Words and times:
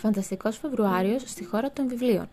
Φανταστικός 0.00 0.58
Φεβρουάριος 0.58 1.22
στη 1.26 1.44
χώρα 1.44 1.70
των 1.70 1.88
βιβλίων. 1.88 2.28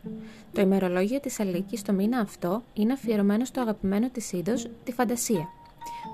Το 0.52 0.62
ημερολόγιο 0.62 1.20
της 1.20 1.39
Αλίκης 1.39 1.82
το 1.82 1.94
μήνα 1.94 2.20
αυτό 2.20 2.64
είναι 2.73 2.94
αφιερωμένο 2.94 3.46
στο 3.46 3.62
αγαπημένο 3.62 4.10
της 4.10 4.32
είδος, 4.32 4.68
τη 4.84 4.91
φαντασία. 4.91 5.48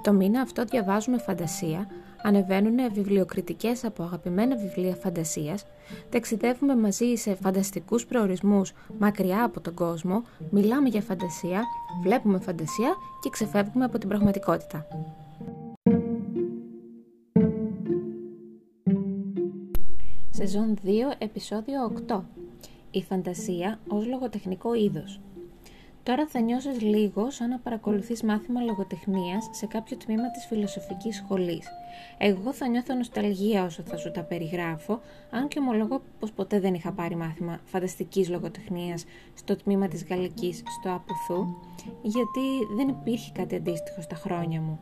Το 0.04 0.14
μήνα 0.14 0.42
αυτό 0.42 0.64
διαβάζουμε 0.64 1.18
φαντασία, 1.18 1.88
ανεβαίνουν 2.24 2.94
βιβλιοκριτικές 2.94 3.84
από 3.84 4.04
αγαπημένα 4.04 4.56
βιβλία 4.56 4.96
φαντασίας, 4.96 5.66
ταξιδεύουμε 6.10 6.76
μαζί 6.76 7.16
σε 7.16 7.36
φανταστικούς 7.36 8.06
προορισμούς 8.06 8.74
μακριά 9.00 9.44
από 9.44 9.60
τον 9.60 9.74
κόσμο, 9.74 10.24
μιλάμε 10.50 10.90
για 10.90 11.02
φαντασία, 11.02 11.64
βλέπουμε 12.04 12.40
φαντασία 12.40 12.96
και 13.22 13.30
ξεφεύγουμε 13.30 13.86
από 13.86 13.98
την 13.98 14.10
πραγματικότητα. 14.10 14.86
Σεζόν 20.44 20.78
2, 20.86 20.90
επεισόδιο 21.18 21.92
8. 22.08 22.22
Η 22.92 23.02
φαντασία 23.02 23.80
ως 23.88 24.08
λογοτεχνικό 24.08 24.74
είδος. 24.74 25.20
Τώρα 26.04 26.28
θα 26.28 26.40
νιώσεις 26.40 26.82
λίγο 26.82 27.30
σαν 27.30 27.50
να 27.50 27.60
παρακολουθείς 27.60 28.24
μάθημα 28.24 28.62
λογοτεχνίας 28.62 29.50
σε 29.52 29.66
κάποιο 29.66 29.98
τμήμα 29.98 30.32
της 30.32 30.46
φιλοσοφικής 30.46 31.16
σχολής. 31.16 31.68
Εγώ 32.18 32.54
θα 32.54 32.68
νιώθω 32.68 32.94
νοσταλγία 32.94 33.64
όσο 33.64 33.84
θα 33.84 33.98
σου 33.98 34.12
τα 34.12 34.24
περιγράφω, 34.24 35.00
αν 35.32 35.48
και 35.48 35.60
ομολογώ 35.60 36.02
πως 36.20 36.32
ποτέ 36.32 36.60
δεν 36.60 36.74
είχα 36.74 36.92
πάρει 36.92 37.16
μάθημα 37.16 37.60
φανταστικής 37.66 38.30
λογοτεχνίας 38.30 39.04
στο 39.34 39.56
τμήμα 39.56 39.88
της 39.88 40.06
Γαλλικής 40.06 40.64
στο 40.80 40.94
Απουθού, 40.94 41.46
γιατί 42.02 42.42
δεν 42.76 42.88
υπήρχε 42.88 43.32
κάτι 43.34 43.56
αντίστοιχο 43.56 44.02
στα 44.02 44.16
χρόνια 44.16 44.62
μου. 44.62 44.80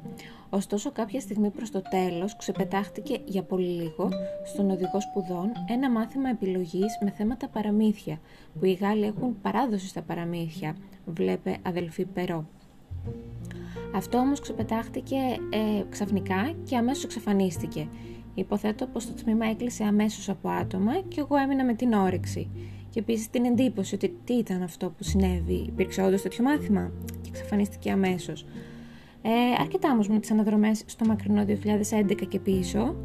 Ωστόσο 0.49 0.91
κάποια 0.91 1.19
στιγμή 1.19 1.49
προς 1.49 1.71
το 1.71 1.81
τέλος 1.81 2.35
ξεπετάχτηκε 2.35 3.19
για 3.25 3.43
πολύ 3.43 3.67
λίγο 3.67 4.09
στον 4.45 4.69
οδηγό 4.69 5.01
σπουδών 5.01 5.51
ένα 5.69 5.89
μάθημα 5.89 6.29
επιλογής 6.29 6.97
με 7.03 7.09
θέματα 7.09 7.47
παραμύθια, 7.47 8.19
που 8.59 8.65
οι 8.65 8.73
Γάλλοι 8.73 9.05
έχουν 9.05 9.41
παράδοση 9.41 9.87
στα 9.87 10.01
παραμύθια, 10.01 10.75
βλέπε 11.13 11.57
αδελφή 11.61 12.05
Περό. 12.05 12.47
Αυτό 13.95 14.17
όμως 14.17 14.39
ξεπετάχτηκε 14.39 15.15
ε, 15.49 15.83
ξαφνικά 15.89 16.51
και 16.63 16.77
αμέσως 16.77 17.03
εξαφανίστηκε. 17.03 17.87
Υποθέτω 18.33 18.87
πως 18.87 19.05
το 19.05 19.13
τμήμα 19.23 19.45
έκλεισε 19.45 19.83
αμέσως 19.83 20.29
από 20.29 20.49
άτομα 20.49 20.93
και 21.07 21.19
εγώ 21.19 21.35
έμεινα 21.35 21.65
με 21.65 21.73
την 21.73 21.93
όρεξη. 21.93 22.49
Και 22.89 22.99
επίσης 22.99 23.29
την 23.29 23.45
εντύπωση 23.45 23.95
ότι 23.95 24.15
τι 24.23 24.33
ήταν 24.33 24.63
αυτό 24.63 24.89
που 24.89 25.03
συνέβη. 25.03 25.53
Υπήρξε 25.67 26.01
όντως 26.01 26.21
τέτοιο 26.21 26.43
μάθημα; 26.43 26.91
Και 27.21 27.29
εξαφανίστηκε 27.29 27.91
αμέσως. 27.91 28.45
Ε, 29.21 29.29
αρκετά 29.59 29.91
όμως 29.91 30.07
με 30.07 30.19
τις 30.19 30.31
αναδρομές 30.31 30.83
στο 30.85 31.05
μακρινό 31.05 31.45
2011 31.45 32.25
και 32.27 32.39
πίσω. 32.39 32.95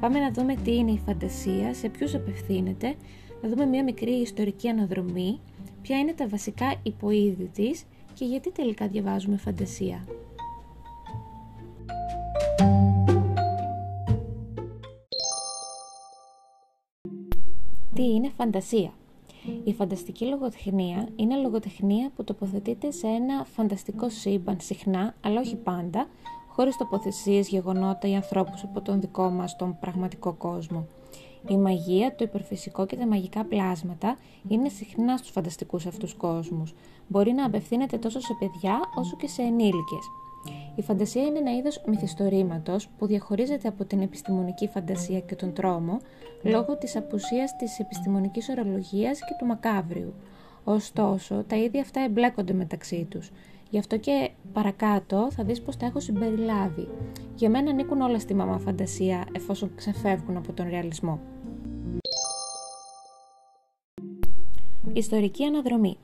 Πάμε 0.00 0.18
να 0.18 0.30
δούμε 0.30 0.54
τι 0.64 0.76
είναι 0.76 0.90
η 0.90 1.00
φαντασία, 1.06 1.74
σε 1.74 1.88
ποιους 1.88 2.14
απευθύνεται, 2.14 2.94
να 3.42 3.48
δούμε 3.48 3.64
μια 3.64 3.84
μικρή 3.84 4.12
ιστορική 4.12 4.68
αναδρομή, 4.68 5.40
ποια 5.82 5.98
είναι 5.98 6.12
τα 6.12 6.28
βασικά 6.28 6.74
υποείδη 6.82 7.50
της 7.54 7.84
και 8.14 8.24
γιατί 8.24 8.52
τελικά 8.52 8.88
διαβάζουμε 8.88 9.36
φαντασία. 9.36 10.06
Τι 17.94 18.04
είναι 18.04 18.30
φαντασία; 18.36 18.92
Η 19.64 19.72
φανταστική 19.72 20.24
λογοτεχνία 20.24 21.08
είναι 21.16 21.36
λογοτεχνία 21.36 22.10
που 22.16 22.24
τοποθετείται 22.24 22.90
σε 22.90 23.06
ένα 23.06 23.44
φανταστικό 23.44 24.08
σύμπαν 24.08 24.56
συχνά, 24.60 25.14
αλλά 25.20 25.40
όχι 25.40 25.56
πάντα, 25.56 26.06
χωρίς 26.48 26.76
τοποθεσίες, 26.76 27.48
γεγονότα 27.48 28.08
ή 28.08 28.14
ανθρώπους 28.14 28.62
από 28.62 28.80
τον 28.80 29.00
δικό 29.00 29.30
μας 29.30 29.56
τον 29.56 29.76
πραγματικό 29.80 30.32
κόσμο. 30.32 30.86
Η 31.48 31.56
μαγεία, 31.56 32.14
το 32.14 32.24
υπερφυσικό 32.24 32.86
και 32.86 32.96
τα 32.96 33.06
μαγικά 33.06 33.44
πλάσματα 33.44 34.16
είναι 34.48 34.68
συχνά 34.68 35.16
στους 35.16 35.30
φανταστικούς 35.30 35.86
αυτούς 35.86 36.14
κόσμους. 36.14 36.74
Μπορεί 37.08 37.32
να 37.32 37.44
απευθύνεται 37.46 37.98
τόσο 37.98 38.20
σε 38.20 38.36
παιδιά 38.38 38.80
όσο 38.94 39.16
και 39.16 39.28
σε 39.28 39.42
ενήλικες. 39.42 40.10
Η 40.74 40.82
φαντασία 40.82 41.22
είναι 41.22 41.38
ένα 41.38 41.56
είδος 41.56 41.82
μυθιστορήματος 41.86 42.88
που 42.98 43.06
διαχωρίζεται 43.06 43.68
από 43.68 43.84
την 43.84 44.00
επιστημονική 44.00 44.68
φαντασία 44.68 45.20
και 45.20 45.34
τον 45.34 45.52
τρόμο 45.52 45.98
λόγω 46.42 46.76
της 46.76 46.96
απουσίας 46.96 47.56
της 47.56 47.78
επιστημονικής 47.78 48.48
ορολογίας 48.48 49.18
και 49.18 49.34
του 49.38 49.46
μακάβριου. 49.46 50.14
Ωστόσο, 50.64 51.44
τα 51.46 51.56
ίδια 51.56 51.80
αυτά 51.80 52.00
εμπλέκονται 52.00 52.52
μεταξύ 52.52 53.06
τους. 53.10 53.30
Γι' 53.70 53.78
αυτό 53.78 53.96
και 53.96 54.30
παρακάτω 54.52 55.28
θα 55.30 55.44
δεις 55.44 55.62
πως 55.62 55.76
τα 55.76 55.86
έχω 55.86 56.00
συμπεριλάβει. 56.00 56.88
Για 57.34 57.50
μένα 57.50 57.70
ανήκουν 57.70 58.00
όλα 58.00 58.18
στη 58.18 58.34
μαμά 58.34 58.58
φαντασία 58.58 59.26
εφόσον 59.32 59.72
ξεφεύγουν 59.74 60.36
από 60.36 60.52
τον 60.52 60.68
ρεαλισμό. 60.68 61.20
Ιστορική 64.92 65.44
αναδρομή 65.44 65.96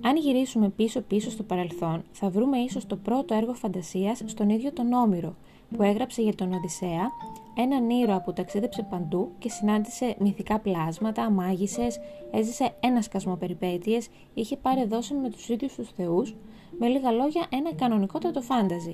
αν 0.00 0.16
γυρίσουμε 0.16 0.68
πίσω-πίσω 0.68 1.30
στο 1.30 1.42
παρελθόν, 1.42 2.04
θα 2.12 2.30
βρούμε 2.30 2.58
ίσως 2.58 2.86
το 2.86 2.96
πρώτο 2.96 3.34
έργο 3.34 3.52
φαντασίας 3.52 4.22
στον 4.24 4.48
ίδιο 4.48 4.72
τον 4.72 4.92
Όμηρο, 4.92 5.34
που 5.76 5.82
έγραψε 5.82 6.22
για 6.22 6.34
τον 6.34 6.52
Οδυσσέα, 6.52 7.10
έναν 7.54 7.90
ήρωα 7.90 8.20
που 8.20 8.32
ταξίδεψε 8.32 8.86
παντού 8.90 9.30
και 9.38 9.48
συνάντησε 9.48 10.16
μυθικά 10.18 10.58
πλάσματα, 10.58 11.30
μάγισσες, 11.30 12.00
έζησε 12.30 12.74
ένα 12.80 13.02
σκασμό 13.02 13.36
περιπέτειες, 13.36 14.08
είχε 14.34 14.56
πάρει 14.56 14.84
δόση 14.84 15.14
με 15.14 15.30
τους 15.30 15.48
ίδιους 15.48 15.74
τους 15.74 15.90
θεούς, 15.90 16.36
με 16.78 16.86
λίγα 16.86 17.10
λόγια 17.10 17.46
ένα 17.48 17.74
κανονικότατο 17.74 18.40
φάνταζι. 18.40 18.90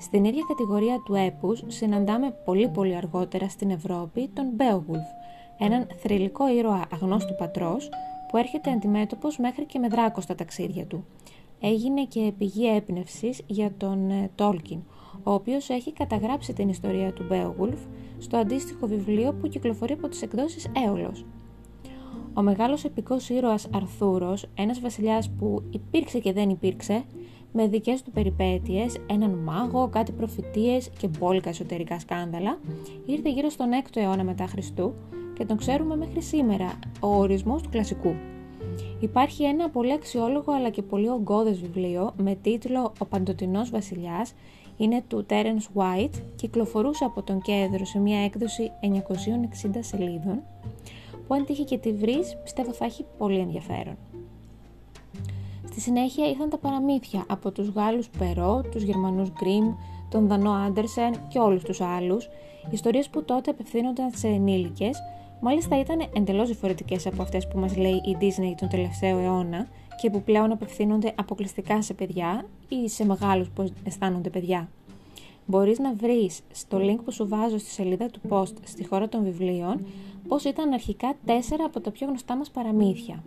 Στην 0.00 0.24
ίδια 0.24 0.42
κατηγορία 0.48 1.02
του 1.04 1.14
έπους 1.14 1.62
συναντάμε 1.66 2.34
πολύ 2.44 2.68
πολύ 2.68 2.96
αργότερα 2.96 3.48
στην 3.48 3.70
Ευρώπη 3.70 4.28
τον 4.28 4.46
Μπέογουλφ, 4.54 5.06
έναν 5.58 5.86
θρηλυκό 5.96 6.48
ήρωα 6.48 6.86
αγνώστου 6.92 7.34
πατρός, 7.34 7.88
που 8.30 8.36
έρχεται 8.36 8.70
αντιμέτωπος 8.70 9.38
μέχρι 9.38 9.64
και 9.64 9.78
με 9.78 9.88
δράκο 9.88 10.20
στα 10.20 10.34
ταξίδια 10.34 10.86
του. 10.86 11.04
Έγινε 11.60 12.04
και 12.04 12.32
πηγή 12.38 12.74
έμπνευση 12.74 13.30
για 13.46 13.72
τον 13.76 14.30
Τόλκιν, 14.34 14.78
ο 15.22 15.32
οποίος 15.32 15.68
έχει 15.68 15.92
καταγράψει 15.92 16.52
την 16.52 16.68
ιστορία 16.68 17.12
του 17.12 17.26
Beowulf 17.30 17.78
στο 18.18 18.36
αντίστοιχο 18.36 18.86
βιβλίο 18.86 19.32
που 19.32 19.48
κυκλοφορεί 19.48 19.92
από 19.92 20.08
τις 20.08 20.22
εκδόσεις 20.22 20.66
Έολος. 20.86 21.24
Ο 22.34 22.42
μεγάλος 22.42 22.84
επικός 22.84 23.28
ήρωας 23.28 23.68
Αρθούρος, 23.74 24.46
ένας 24.54 24.80
βασιλιάς 24.80 25.30
που 25.30 25.62
υπήρξε 25.70 26.18
και 26.18 26.32
δεν 26.32 26.50
υπήρξε, 26.50 27.04
με 27.52 27.66
δικές 27.66 28.02
του 28.02 28.10
περιπέτειες, 28.10 28.96
έναν 29.06 29.30
μάγο, 29.30 29.88
κάτι 29.88 30.12
προφητείες 30.12 30.90
και 30.98 31.08
μπόλικα 31.08 31.48
εσωτερικά 31.48 31.98
σκάνδαλα, 31.98 32.58
ήρθε 33.06 33.30
γύρω 33.30 33.48
στον 33.48 33.68
6ο 33.72 34.00
αιώνα 34.00 34.24
μετά 34.24 34.46
Χριστού 34.46 34.94
και 35.40 35.46
τον 35.46 35.56
ξέρουμε 35.56 35.96
μέχρι 35.96 36.22
σήμερα, 36.22 36.78
ο 37.00 37.16
ορισμός 37.16 37.62
του 37.62 37.68
κλασικού. 37.68 38.14
Υπάρχει 39.00 39.44
ένα 39.44 39.70
πολύ 39.70 39.92
αξιόλογο 39.92 40.52
αλλά 40.52 40.70
και 40.70 40.82
πολύ 40.82 41.08
ογκώδες 41.08 41.60
βιβλίο 41.60 42.12
με 42.16 42.34
τίτλο 42.34 42.92
«Ο 42.98 43.04
Παντοτινός 43.04 43.70
Βασιλιάς» 43.70 44.34
είναι 44.76 45.02
του 45.08 45.26
Terence 45.28 45.80
White, 45.80 46.20
κυκλοφορούσε 46.36 47.04
από 47.04 47.22
τον 47.22 47.40
Κέντρο 47.40 47.84
σε 47.84 47.98
μια 47.98 48.24
έκδοση 48.24 48.70
960 48.82 49.70
σελίδων, 49.80 50.42
που 51.26 51.34
αν 51.34 51.44
τύχει 51.44 51.64
και 51.64 51.78
τη 51.78 51.92
βρεις, 51.92 52.36
πιστεύω 52.42 52.72
θα 52.72 52.84
έχει 52.84 53.04
πολύ 53.18 53.38
ενδιαφέρον. 53.38 53.96
Στη 55.70 55.80
συνέχεια 55.80 56.28
ήρθαν 56.28 56.48
τα 56.48 56.58
παραμύθια 56.58 57.24
από 57.28 57.50
τους 57.50 57.68
Γάλλους 57.68 58.08
Περό, 58.18 58.62
τους 58.70 58.82
Γερμανούς 58.82 59.30
Γκριμ, 59.30 59.74
τον 60.10 60.26
Δανό 60.26 60.52
Άντερσεν 60.52 61.14
και 61.28 61.38
όλους 61.38 61.62
τους 61.62 61.80
άλλους, 61.80 62.28
ιστορίες 62.70 63.08
που 63.08 63.24
τότε 63.24 63.50
απευθύνονταν 63.50 64.10
σε 64.14 64.28
ενήλικες, 64.28 64.98
μάλιστα 65.40 65.80
ήταν 65.80 66.08
εντελώς 66.14 66.46
διαφορετικές 66.46 67.06
από 67.06 67.22
αυτές 67.22 67.48
που 67.48 67.58
μας 67.58 67.76
λέει 67.76 68.00
η 68.04 68.16
Disney 68.20 68.54
τον 68.56 68.68
τελευταίο 68.68 69.18
αιώνα 69.18 69.66
και 70.00 70.10
που 70.10 70.22
πλέον 70.22 70.52
απευθύνονται 70.52 71.12
αποκλειστικά 71.14 71.82
σε 71.82 71.94
παιδιά 71.94 72.44
ή 72.68 72.88
σε 72.88 73.04
μεγάλους 73.04 73.48
που 73.50 73.72
αισθάνονται 73.84 74.30
παιδιά. 74.30 74.68
Μπορείς 75.46 75.78
να 75.78 75.92
βρεις 75.94 76.40
στο 76.52 76.78
link 76.80 76.98
που 77.04 77.12
σου 77.12 77.28
βάζω 77.28 77.58
στη 77.58 77.70
σελίδα 77.70 78.06
του 78.06 78.20
post 78.28 78.54
στη 78.64 78.86
χώρα 78.86 79.08
των 79.08 79.24
βιβλίων 79.24 79.86
πώς 80.28 80.44
ήταν 80.44 80.72
αρχικά 80.72 81.14
τέσσερα 81.24 81.64
από 81.64 81.80
τα 81.80 81.90
πιο 81.90 82.06
γνωστά 82.06 82.36
μας 82.36 82.50
παραμύθια. 82.50 83.22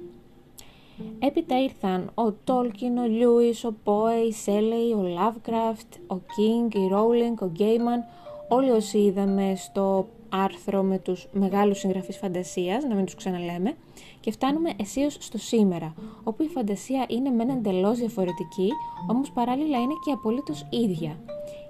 Έπειτα 1.20 1.64
ήρθαν 1.64 2.12
ο 2.14 2.32
Τόλκιν, 2.32 2.98
ο 2.98 3.06
Λιούις, 3.06 3.64
ο 3.64 3.74
Πόε, 3.84 4.16
η 4.16 4.32
Σέλεϊ, 4.32 4.92
ο 4.92 5.02
Λαβκραφτ, 5.02 5.94
ο 6.08 6.16
Κίνγκ, 6.36 6.74
η 6.74 6.88
Ρόουλινγκ, 6.88 7.42
ο 7.42 7.46
Γκέιμαν, 7.46 8.04
όλοι 8.48 8.70
όσοι 8.70 8.98
είδαμε 8.98 9.54
στο 9.56 10.08
άρθρο 10.34 10.84
με 10.84 10.98
τους 10.98 11.28
μεγάλους 11.32 11.80
συγγραφείς 11.80 12.18
φαντασίας, 12.18 12.84
να 12.84 12.96
μην 12.96 13.06
τους 13.06 13.16
ξαναλέμε, 13.16 13.74
και 14.20 14.32
φτάνουμε 14.32 14.70
αισίως 14.80 15.18
στο 15.20 15.38
σήμερα, 15.38 15.94
όπου 16.24 16.44
η 16.44 16.48
φαντασία 16.48 17.06
είναι 17.08 17.30
μεν 17.30 17.50
εντελώς 17.50 17.98
διαφορετική, 17.98 18.70
όμως 19.10 19.32
παράλληλα 19.32 19.78
είναι 19.78 19.94
και 20.06 20.12
απολύτως 20.12 20.66
ίδια. 20.70 21.18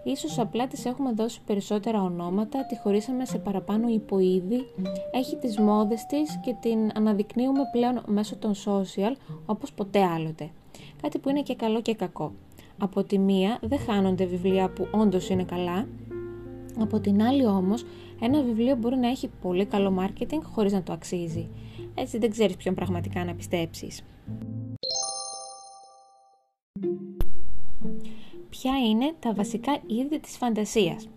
Ίσως 0.04 0.40
απλά 0.40 0.68
της 0.68 0.86
έχουμε 0.86 1.12
δώσει 1.12 1.42
περισσότερα 1.46 2.02
ονόματα, 2.02 2.66
τη 2.66 2.78
χωρίσαμε 2.78 3.26
σε 3.26 3.38
παραπάνω 3.38 3.88
υποείδη, 3.88 4.66
έχει 5.12 5.36
τις 5.36 5.60
μόδες 5.60 6.06
της 6.06 6.40
και 6.44 6.56
την 6.60 6.92
αναδεικνύουμε 6.96 7.62
πλέον 7.72 8.02
μέσω 8.06 8.36
των 8.36 8.54
social 8.54 9.16
όπως 9.46 9.74
ποτέ 9.74 10.04
άλλοτε. 10.04 10.50
Κάτι 11.02 11.20
που 11.20 11.30
είναι 11.30 11.42
και 11.42 11.56
καλό 11.56 11.82
και 11.82 11.94
κακό. 11.96 12.34
Από 12.78 13.04
τη 13.04 13.20
μία 13.20 13.58
δεν 13.62 13.80
χάνονται 13.80 14.26
βιβλία 14.26 14.70
που 14.70 14.88
όντως 14.92 15.30
είναι 15.30 15.44
καλά, 15.44 15.88
από 16.80 17.00
την 17.00 17.24
άλλη 17.24 17.46
όμως 17.46 17.86
ένα 18.22 18.42
βιβλίο 18.42 18.76
μπορεί 18.76 18.96
να 18.96 19.08
έχει 19.08 19.30
πολύ 19.42 19.66
καλό 19.66 19.94
marketing 20.00 20.42
χωρίς 20.44 20.72
να 20.72 20.84
το 20.84 20.94
αξίζει. 20.94 21.50
έτσι 21.96 22.18
δεν 22.18 22.30
ξέρεις 22.30 22.56
ποιον 22.56 22.76
πραγματικά 22.76 23.26
να 23.26 23.34
πιστέψεις. 23.34 24.04
Ποια 28.50 28.72
είναι 28.90 29.14
τα 29.20 29.34
βασικά 29.34 29.78
είδη 29.88 30.20
της 30.20 30.38
φαντασίας; 30.38 31.10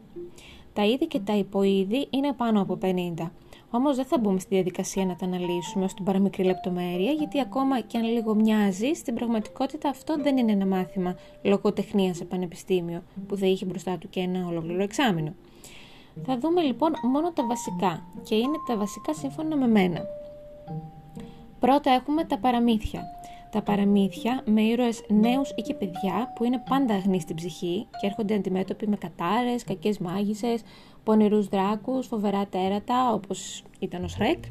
Τα 0.73 0.85
είδη 0.85 1.07
και 1.07 1.19
τα 1.19 1.37
υποείδη 1.37 2.07
είναι 2.11 2.33
πάνω 2.33 2.61
από 2.61 2.79
50. 2.83 3.31
Όμως 3.71 3.97
δεν 3.97 4.05
θα 4.05 4.19
μπούμε 4.19 4.39
στη 4.39 4.55
διαδικασία 4.55 5.07
να 5.07 5.17
τα 5.17 5.27
αναλύσουμε 5.27 5.85
ως 5.85 5.95
την 5.95 6.05
παραμικρή 6.05 6.45
λεπτομέρεια, 6.45 7.13
γιατί 7.13 7.41
ακόμα 7.41 7.81
και 7.81 7.99
αν 7.99 8.05
λίγο 8.05 8.35
μοιάζει, 8.35 8.93
στην 8.93 9.15
πραγματικότητα 9.15 9.89
αυτό 9.89 10.17
δεν 10.23 10.37
είναι 10.37 10.53
ένα 10.53 10.67
μάθημα 10.67 11.17
λογοτεχνίας 11.43 12.17
σε 12.17 12.25
πανεπιστήμιο, 12.25 13.03
που 13.27 13.37
θα 13.37 13.47
είχε 13.47 13.65
μπροστά 13.65 13.99
του 13.99 14.09
και 14.09 14.21
ένα 14.21 14.47
ολόκληρο 14.47 14.83
εξάμεινο. 14.83 15.35
Θα 16.25 16.39
δούμε 16.39 16.63
λοιπόν 16.63 16.93
μόνο 17.03 17.33
τα 17.33 17.47
βασικά 17.47 18.07
και 18.23 18.35
είναι 18.35 18.57
τα 18.67 18.77
βασικά 18.77 19.15
σύμφωνα 19.15 19.57
με 19.57 19.67
μένα. 19.67 20.01
Πρώτα 21.59 21.91
έχουμε 21.91 22.25
τα 22.25 22.39
παραμύθια. 22.39 23.03
Τα 23.51 23.63
παραμύθια 23.63 24.43
με 24.47 24.63
ήρωες 24.63 25.05
νέους 25.09 25.51
ή 25.51 25.63
και 25.63 25.75
παιδιά 25.75 26.33
που 26.35 26.45
είναι 26.45 26.63
πάντα 26.69 26.95
αγνοί 26.95 27.21
στην 27.21 27.37
ψυχή 27.37 27.87
και 28.01 28.07
έρχονται 28.07 28.35
αντιμέτωποι 28.35 28.89
με 28.89 28.97
κατάρες, 28.97 29.65
κακές 29.65 29.99
μάγισσες, 29.99 30.61
πονηρούς 31.05 31.49
δράκους, 31.49 32.07
φοβερά 32.07 32.47
τέρατα 32.47 33.13
όπως 33.13 33.63
ήταν 33.79 34.05
ο 34.05 34.09
Σρέκ. 34.09 34.45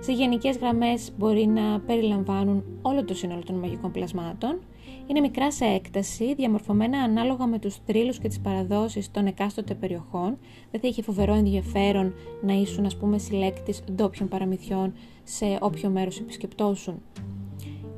Σε 0.00 0.12
γενικές 0.12 0.56
γραμμές 0.56 1.12
μπορεί 1.16 1.46
να 1.46 1.80
περιλαμβάνουν 1.80 2.64
όλο 2.82 3.04
το 3.04 3.14
σύνολο 3.14 3.42
των 3.42 3.54
μαγικών 3.54 3.90
πλασμάτων. 3.90 4.58
Είναι 5.06 5.20
μικρά 5.20 5.50
σε 5.50 5.64
έκταση, 5.64 6.34
διαμορφωμένα 6.34 6.98
ανάλογα 6.98 7.46
με 7.46 7.58
τους 7.58 7.84
τρίλους 7.86 8.18
και 8.18 8.28
τις 8.28 8.40
παραδόσεις 8.40 9.10
των 9.10 9.26
εκάστοτε 9.26 9.74
περιοχών. 9.74 10.38
Δεν 10.70 10.80
θα 10.80 10.88
είχε 10.88 11.02
φοβερό 11.02 11.34
ενδιαφέρον 11.34 12.14
να 12.42 12.52
ήσουν 12.52 12.84
ας 12.84 12.96
πούμε 12.96 13.18
συλλέκτης 13.18 13.82
ντόπιων 13.92 14.28
παραμυθιών 14.28 14.92
σε 15.24 15.58
όποιο 15.60 15.88
μέρος 15.90 16.20
επισκεπτόσουν. 16.20 17.02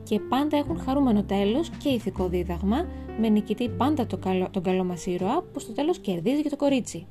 Και 0.03 0.21
πάντα 0.21 0.57
έχουν 0.57 0.79
χαρούμενο 0.79 1.23
τέλος 1.23 1.71
και 1.71 1.89
ηθικό 1.89 2.29
δίδαγμα, 2.29 2.87
με 3.21 3.29
νικητή 3.29 3.69
πάντα 3.69 4.07
τον 4.07 4.21
καλό, 4.21 4.49
τον 4.51 4.63
καλό 4.63 4.85
μας 4.85 5.07
ήρωα 5.07 5.43
που 5.53 5.59
στο 5.59 5.73
τέλος 5.73 5.99
κερδίζει 5.99 6.43
και 6.43 6.49
το 6.49 6.57
κορίτσι. 6.57 7.07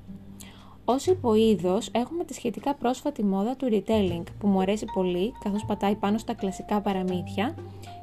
Ως 0.90 1.06
υποείδος 1.06 1.90
έχουμε 1.92 2.24
τη 2.24 2.34
σχετικά 2.34 2.74
πρόσφατη 2.74 3.24
μόδα 3.24 3.56
του 3.56 3.68
retelling 3.72 4.24
που 4.40 4.48
μου 4.48 4.60
αρέσει 4.60 4.86
πολύ 4.94 5.34
καθώς 5.44 5.66
πατάει 5.66 5.96
πάνω 5.96 6.18
στα 6.18 6.34
κλασικά 6.34 6.82
παραμύθια 6.82 7.56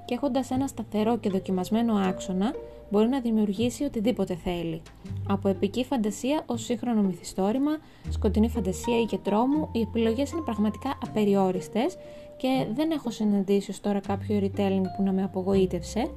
και 0.05 0.15
έχοντας 0.15 0.51
ένα 0.51 0.67
σταθερό 0.67 1.19
και 1.19 1.31
δοκιμασμένο 1.31 1.95
άξονα 1.95 2.55
μπορεί 2.91 3.09
να 3.09 3.21
δημιουργήσει 3.21 3.85
οτιδήποτε 3.85 4.35
θέλει. 4.35 4.83
Από 5.29 5.49
επική 5.49 5.85
φαντασία 5.85 6.43
ως 6.47 6.65
σύγχρονο 6.65 7.03
μυθιστόρημα, 7.03 7.71
σκοτεινή 8.09 8.49
φαντασία 8.49 9.01
ή 9.01 9.05
και 9.05 9.19
τρόμου, 9.19 9.69
οι 9.73 9.81
επιλογές 9.81 10.31
είναι 10.31 10.43
πραγματικά 10.45 10.99
απεριόριστες 11.03 11.97
και 12.37 12.67
δεν 12.75 12.91
έχω 12.91 13.11
συναντήσει 13.11 13.71
ως 13.71 13.81
τώρα 13.81 14.01
κάποιο 14.01 14.39
retelling 14.43 14.85
που 14.97 15.03
να 15.03 15.13
με 15.13 15.23
απογοήτευσε, 15.23 16.11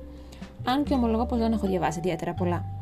αν 0.66 0.84
και 0.84 0.94
ομολογώ 0.94 1.26
πως 1.26 1.38
δεν 1.38 1.52
έχω 1.52 1.68
διαβάσει 1.68 2.00
ιδιαίτερα 2.00 2.34
πολλά. 2.34 2.77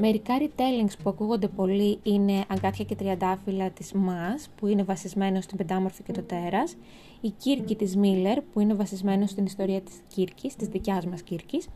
Μερικά 0.00 0.34
retellings 0.40 0.92
που 1.02 1.10
ακούγονται 1.10 1.48
πολύ 1.48 1.98
είναι 2.02 2.44
«Αγκάθια 2.48 2.84
και 2.84 2.94
τριαντάφυλλα» 2.94 3.70
της 3.70 3.92
Μας, 3.92 4.48
που 4.56 4.66
είναι 4.66 4.82
βασισμένο 4.82 5.40
στην 5.40 5.56
Πεντάμορφη 5.56 6.02
και 6.02 6.12
το 6.12 6.22
Τέρας, 6.22 6.76
η 7.20 7.30
Κύρκη 7.30 7.76
της 7.76 7.96
Μίλλερ, 7.96 8.40
που 8.40 8.60
είναι 8.60 8.74
βασισμένο 8.74 9.26
στην 9.26 9.44
ιστορία 9.44 9.80
της 9.80 9.94
Κύρκης, 10.14 10.56
της 10.56 10.68
δικιάς 10.68 11.06
μας 11.06 11.22
Κύρκης, 11.22 11.68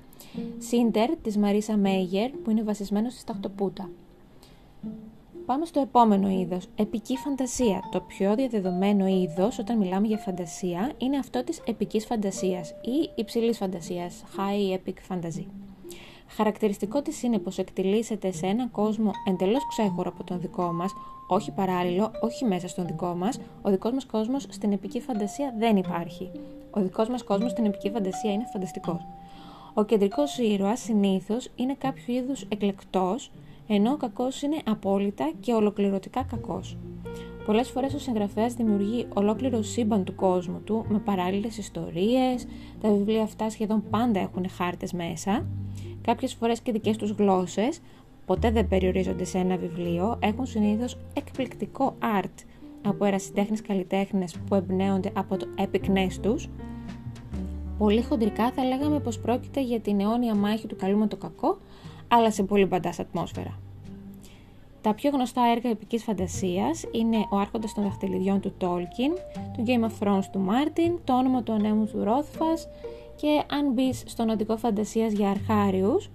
Σίντερ 0.59 1.17
της 1.17 1.37
Μαρίσα 1.37 1.77
Μέγερ, 1.77 2.31
που 2.31 2.51
είναι 2.51 2.63
βασισμένο 2.63 3.11
στη 3.11 3.21
Σταχτοπούτα. 3.21 3.91
Πάμε 5.47 5.65
στο 5.65 5.81
επόμενο 5.81 6.29
είδος, 6.29 6.67
επική 6.75 7.17
φαντασία. 7.17 7.81
Το 7.91 8.01
πιο 8.01 8.35
διαδεδομένο 8.35 9.07
είδος 9.07 9.59
όταν 9.59 9.79
μιλάμε 9.79 10.07
για 10.07 10.19
φαντασία 10.19 10.93
είναι 10.99 11.17
αυτό 11.17 11.45
της 11.45 11.61
επικής 11.67 12.07
φαντασίας 12.07 12.71
ή 12.71 13.11
υψηλής 13.15 13.57
φαντασίας, 13.57 14.25
high 14.37 14.79
epic 14.79 15.15
fantasy. 15.15 15.45
Χαρακτηριστικό 16.37 17.03
της 17.03 17.23
είναι 17.23 17.39
πως 17.39 17.59
εκτιλήσεται 17.59 18.33
σε 18.33 18.47
έναν 18.47 18.71
κόσμο 18.71 19.11
εντελώς 19.29 19.67
ξέχωρο 19.69 20.11
από 20.15 20.25
τον 20.25 20.41
δικό 20.41 20.73
μας, 20.73 20.93
όχι 21.27 21.51
παράλληλο, 21.51 22.11
όχι 22.21 22.45
μέσα 22.45 22.69
στον 22.69 22.87
δικό 22.87 23.15
μας. 23.15 23.39
Ο 23.63 23.71
δικός 23.71 23.93
μας 23.93 24.07
κόσμος 24.07 24.47
στην 24.49 24.73
επική 24.73 25.01
φαντασία 25.01 25.55
δεν 25.59 25.77
υπάρχει. 25.77 26.31
Ο 26.71 26.81
δικός 26.81 27.09
μας 27.09 27.25
κόσμος 27.25 27.51
στην 27.51 27.65
επική 27.65 27.91
φαντασία 27.91 28.33
είναι 28.33 28.47
φανταστικός. 28.53 29.07
Ο 29.75 29.85
κεντρικός 29.85 30.39
ήρωας 30.39 30.81
συνήθως 30.81 31.51
είναι 31.57 31.75
κάποιο 31.79 32.15
είδους 32.15 32.43
εκλεκτός, 32.43 33.31
ενώ 33.69 33.93
ο 33.93 33.97
κακός 33.97 34.43
είναι 34.43 34.57
απόλυτα 34.65 35.33
και 35.41 35.53
ολοκληρωτικά 35.53 36.23
κακός. 36.23 36.77
Πολλές 37.47 37.71
φορές 37.71 37.95
ο 37.95 37.99
συγγραφέας 37.99 38.55
δημιουργεί 38.55 39.07
ολόκληρο 39.15 39.63
σύμπαν 39.63 40.05
του 40.05 40.15
κόσμου 40.15 40.61
του 40.65 40.85
με 40.89 40.99
παράλληλες 40.99 41.59
ιστορίες, 41.59 42.47
τα 42.81 42.89
βιβλία 42.89 43.23
αυτά 43.23 43.51
σχεδόν 43.51 43.83
πάντα 43.91 44.21
έχουν 44.21 44.49
χάρτες 44.49 44.93
μέσα 44.93 45.47
Κάποιες 46.03 46.35
φορές 46.35 46.61
και 46.61 46.73
δικές 46.73 46.97
τους 46.97 47.11
γλώσσες, 47.11 47.81
ποτέ 48.27 48.51
δεν 48.51 48.69
περιορίζονται 48.69 49.25
σε 49.25 49.39
ένα 49.39 49.57
βιβλίο, 49.57 50.19
έχουν 50.21 50.47
συνήθως 50.47 50.97
εκπληκτικό 51.15 51.95
art 52.21 52.45
από 52.87 53.05
ερασιτέχνες 53.05 53.63
καλλιτέχνες 53.63 54.37
που 54.49 54.55
εμπνέονται 54.55 55.11
από 55.15 55.37
το 55.37 55.47
epic 55.57 56.09
τους. 56.21 56.49
Πολύ 57.79 58.03
χοντρικά 58.03 58.51
θα 58.51 58.65
λέγαμε 58.65 59.01
πως 59.01 59.19
πρόκειται 59.19 59.63
για 59.63 59.81
την 59.81 60.01
αιώνια 60.01 60.35
μάχη 60.35 60.67
του 60.67 60.77
καλού 60.77 60.99
με 60.99 61.07
το 61.07 61.17
κακό, 61.17 61.59
αλλά 62.09 62.31
σε 62.31 62.43
πολύ 62.43 62.65
μπαντάς 62.65 62.99
ατμόσφαιρα. 62.99 63.59
Τα 64.81 64.95
πιο 64.95 65.11
γνωστά 65.11 65.43
έργα 65.57 65.71
επικής 65.71 66.03
φαντασίας 66.03 66.85
είναι 66.93 67.17
«Ο 67.31 67.37
Άρχοντας 67.37 67.75
των 67.75 67.85
Δαχτυλιδιών» 67.85 68.41
του 68.41 68.53
Τόλκιν, 68.59 69.13
το 69.57 69.63
«Game 69.67 69.85
of 69.85 70.07
Thrones» 70.07 70.25
του 70.33 70.39
Μάρτιν, 70.39 70.99
«Το 71.05 71.17
όνομα 71.17 71.43
του 71.43 71.53
ανέμου» 71.53 71.87
του 71.87 72.05
Ρόθφας, 72.05 72.69
και 73.17 73.43
αν 73.51 73.73
μπεις 73.73 74.03
στον 74.07 74.29
οδικό 74.29 74.57
φαντασίας 74.57 75.13
για 75.13 75.31
αρχάριους 75.31 76.11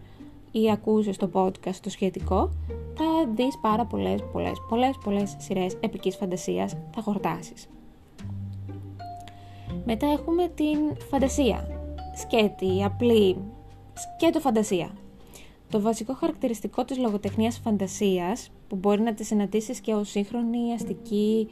ή 0.51 0.71
ακούσεις 0.71 1.17
το 1.17 1.29
podcast 1.33 1.75
το 1.81 1.89
σχετικό, 1.89 2.51
θα 2.95 3.05
δεις 3.35 3.57
πάρα 3.61 3.85
πολλές, 3.85 4.23
πολλές, 4.31 4.61
πολλές, 4.69 4.97
πολλές 5.03 5.35
σειρές 5.39 5.77
επικής 5.79 6.15
φαντασίας, 6.15 6.75
θα 6.95 7.01
χορτάσεις. 7.01 7.69
Μετά 9.85 10.07
έχουμε 10.07 10.47
την 10.47 10.77
φαντασία. 11.09 11.67
Σκέτη, 12.15 12.83
απλή, 12.83 13.37
σκέτο 13.93 14.39
φαντασία. 14.39 14.91
Το 15.69 15.81
βασικό 15.81 16.13
χαρακτηριστικό 16.13 16.85
της 16.85 16.97
λογοτεχνίας 16.97 17.57
φαντασίας, 17.57 18.49
που 18.67 18.75
μπορεί 18.75 19.01
να 19.01 19.13
τη 19.13 19.23
συναντήσεις 19.23 19.79
και 19.79 19.93
ως 19.93 20.09
σύγχρονη, 20.09 20.73
αστική 20.73 21.47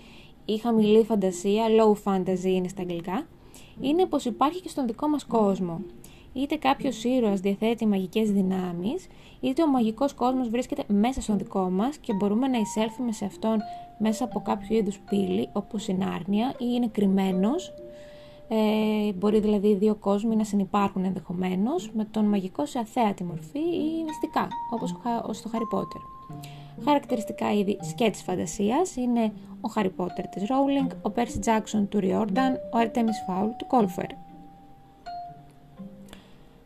ή 0.46 0.58
χαμηλή 0.58 1.04
φαντασία, 1.04 1.66
low 1.68 1.94
fantasy 2.04 2.44
είναι 2.44 2.68
στα 2.68 2.82
αγγλικά, 2.82 3.28
είναι 3.82 4.06
πως 4.06 4.26
υπάρχει 4.26 4.62
και 4.62 4.70
στον 4.70 4.88
δικό 4.88 5.08
μας 5.08 5.26
κόσμο. 5.26 5.82
Είτε 6.34 6.56
κάποιος 6.56 7.04
ήρωας 7.04 7.40
διαθέτει 7.40 7.86
μαγικές 7.86 8.32
δυνάμεις, 8.32 9.08
είτε 9.40 9.64
ο 9.64 9.68
μαγικός 9.68 10.14
κόσμος 10.14 10.50
βρίσκεται 10.50 10.84
μέσα 10.88 11.22
στον 11.22 11.38
δικό 11.38 11.70
μας 11.70 11.98
και 11.98 12.14
μπορούμε 12.14 12.48
να 12.48 12.58
εισέλθουμε 12.58 13.12
σε 13.12 13.26
αυτόν 13.26 13.58
μέσα 13.98 14.24
από 14.24 14.42
κάποιο 14.42 14.78
είδους 14.78 15.00
πύλη, 15.00 15.50
όπως 15.54 15.88
η 15.88 15.94
Νάρνια, 15.94 16.50
ή 16.58 16.66
είναι 16.76 16.88
κρυμμένος, 16.88 17.74
ε, 18.48 19.14
μπορεί 19.14 19.40
δηλαδή 19.40 19.68
οι 19.68 19.76
δύο 19.76 19.96
κόσμοι 19.96 20.36
να 20.36 20.44
συνεπάρχουν 20.44 21.06
ενδεχομένως 21.06 21.92
με 21.94 22.06
τον 22.06 22.26
μαγικό 22.26 22.66
σε 22.66 22.80
αθέατη 22.80 23.24
μορφή 23.24 23.60
ή 23.60 24.04
μυστικά, 24.06 24.48
όπως 24.70 24.90
στο 25.38 25.50
Harry 25.54 25.78
Potter. 25.78 26.02
Χαρακτηριστικά 26.84 27.54
είδη 27.54 27.78
σκέτς 27.82 28.22
φαντασίας 28.22 28.96
είναι 28.96 29.32
ο 29.62 29.72
Harry 29.76 29.92
Potter 29.98 30.24
της 30.32 30.44
Rowling, 30.44 30.96
ο 31.02 31.12
Percy 31.16 31.46
Jackson 31.46 31.86
του 31.90 32.00
Riordan, 32.02 32.54
ο 32.74 32.78
Artemis 32.84 33.30
Fowl 33.30 33.50
του 33.58 33.68
Colfer. 33.70 34.10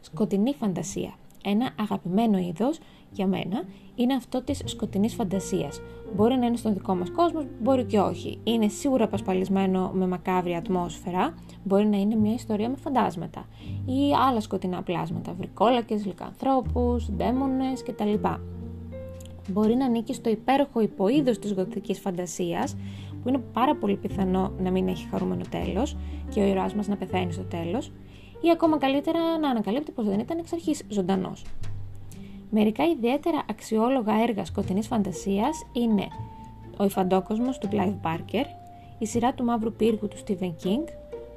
Σκοτεινή 0.02 0.54
φαντασία. 0.54 1.14
Ένα 1.44 1.70
αγαπημένο 1.80 2.38
είδος 2.38 2.80
για 3.12 3.28
μένα 3.28 3.64
είναι 3.96 4.14
αυτό 4.14 4.44
της 4.44 4.62
σκοτεινής 4.66 5.14
φαντασίας. 5.14 5.82
Μπορεί 6.16 6.36
να 6.36 6.46
είναι 6.46 6.58
στον 6.58 6.74
δικό 6.74 6.96
μας 6.96 7.12
κόσμος, 7.12 7.46
μπορεί 7.62 7.84
και 7.84 8.00
όχι. 8.00 8.40
Είναι 8.44 8.68
σίγουρα 8.68 9.04
απασπαλισμένο 9.04 9.92
με 9.94 10.08
μακάβρια 10.08 10.58
ατμόσφαιρα, 10.58 11.34
μπορεί 11.64 11.86
να 11.86 11.98
είναι 11.98 12.16
μια 12.16 12.34
ιστορία 12.34 12.70
με 12.70 12.76
φαντάσματα 12.76 13.46
ή 13.86 14.14
άλλα 14.28 14.42
σκοτεινά 14.42 14.84
πλάσματα, 14.84 15.34
βρικόλακες, 15.34 16.06
λικανθρώπους, 16.06 17.16
δαίμονες 17.16 17.84
κτλ 17.84 18.14
μπορεί 19.52 19.76
να 19.76 19.86
ανήκει 19.86 20.14
στο 20.14 20.30
υπέροχο 20.30 20.82
υποείδος 20.82 21.40
της 21.40 21.52
γοθικής 21.52 22.00
φαντασίας, 22.00 22.76
που 23.24 23.30
είναι 23.30 23.42
πάρα 23.54 23.76
πολύ 23.76 23.96
πιθανό 23.96 24.52
να 24.60 24.72
μην 24.72 24.88
έχει 24.88 25.08
χαρούμενο 25.12 25.44
τέλος 25.50 25.98
και 26.34 26.40
ο 26.40 26.44
ήρωάς 26.44 26.74
μας 26.74 26.88
να 26.88 26.96
πεθαίνει 26.96 27.32
στο 27.32 27.44
τέλος, 27.44 27.92
ή 28.42 28.52
ακόμα 28.52 28.78
καλύτερα 28.78 29.38
να 29.42 29.50
ανακαλύπτει 29.50 29.92
πως 29.92 30.06
δεν 30.06 30.20
ήταν 30.20 30.38
εξ 30.38 30.54
αρχής 30.54 30.84
ζωντανός. 30.90 31.46
Μερικά 32.50 32.84
ιδιαίτερα 32.84 33.44
αξιόλογα 33.50 34.14
έργα 34.22 34.46
σκοτεινής 34.46 34.88
φαντασίας 34.88 35.66
είναι 35.74 36.08
ο 36.78 36.84
Ιφαντόκοσμος 36.84 37.58
του 37.58 37.70
Clive 37.72 37.96
Barker, 38.04 38.46
η 39.00 39.06
σειρά 39.06 39.34
του 39.34 39.44
Μαύρου 39.44 39.74
Πύργου 39.74 40.08
του 40.08 40.18
Stephen 40.26 40.66
King, 40.66 40.84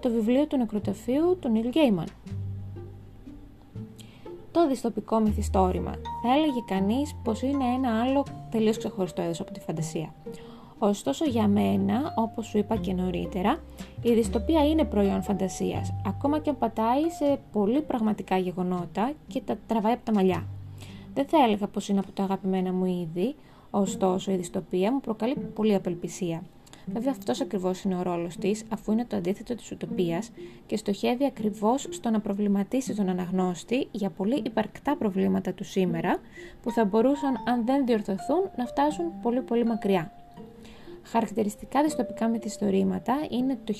το 0.01 0.11
βιβλίο 0.11 0.47
του 0.47 0.57
νεκροταφείου 0.57 1.39
του 1.41 1.53
Neil 1.55 1.77
Gaiman 1.77 2.07
το 4.53 4.69
δυστοπικό 4.69 5.19
μυθιστόρημα. 5.19 5.91
Θα 6.23 6.35
έλεγε 6.37 6.61
κανείς 6.67 7.17
πως 7.23 7.43
είναι 7.43 7.65
ένα 7.65 8.01
άλλο 8.01 8.25
τελείως 8.51 8.79
ξεχωριστό 8.79 9.23
έδος 9.23 9.41
από 9.41 9.53
τη 9.53 9.61
φαντασία. 9.61 10.15
Ωστόσο 10.79 11.25
για 11.25 11.49
μένα, 11.49 12.15
όπως 12.17 12.47
σου 12.47 12.59
είπα 12.59 12.77
και 12.77 12.93
νωρίτερα, 12.93 13.59
η 14.03 14.13
δυστοπία 14.13 14.67
είναι 14.67 14.85
προϊόν 14.85 15.23
φαντασίας, 15.23 15.95
ακόμα 16.07 16.39
και 16.39 16.51
αν 16.51 16.59
πατάει 16.59 17.11
σε 17.11 17.41
πολύ 17.53 17.83
πραγματικά 17.83 18.37
γεγονότα 18.37 19.13
και 19.27 19.41
τα 19.41 19.57
τραβάει 19.67 19.93
από 19.93 20.05
τα 20.05 20.13
μαλλιά. 20.13 20.47
Δεν 21.15 21.27
θα 21.27 21.45
έλεγα 21.45 21.67
πως 21.67 21.89
είναι 21.89 21.99
από 21.99 22.11
τα 22.11 22.23
αγαπημένα 22.23 22.73
μου 22.73 22.85
είδη, 22.85 23.35
ωστόσο 23.71 24.33
η 24.33 24.37
δυστοπία 24.37 24.93
μου 24.93 25.01
προκαλεί 25.01 25.37
πολύ 25.37 25.75
απελπισία. 25.75 26.43
Βέβαια, 26.87 27.11
αυτός 27.11 27.41
ακριβώς 27.41 27.83
είναι 27.83 27.97
ο 27.97 28.03
ρόλος 28.03 28.37
της, 28.37 28.65
αφού 28.69 28.93
είναι 28.93 29.05
το 29.05 29.17
αντίθετο 29.17 29.55
της 29.55 29.71
ουτοπίας 29.71 30.31
και 30.67 30.77
στοχεύει 30.77 31.25
ακριβώς 31.25 31.87
στο 31.91 32.11
να 32.11 32.21
προβληματίσει 32.21 32.95
τον 32.95 33.09
αναγνώστη 33.09 33.89
για 33.91 34.11
πολύ 34.11 34.43
υπαρκτά 34.45 34.97
προβλήματα 34.97 35.53
του 35.53 35.65
σήμερα, 35.65 36.19
που 36.63 36.71
θα 36.71 36.85
μπορούσαν, 36.85 37.35
αν 37.47 37.65
δεν 37.65 37.87
διορθωθούν, 37.87 38.51
να 38.57 38.67
φτάσουν 38.67 39.05
πολύ 39.23 39.41
πολύ 39.41 39.65
μακριά. 39.65 40.13
Χαρακτηριστικά 41.03 41.83
δυστοπικά 41.83 42.29
μυθιστορήματα 42.29 43.15
είναι 43.31 43.59
το 43.65 43.75